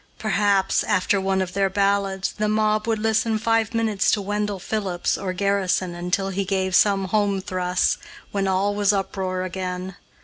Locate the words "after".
0.85-1.21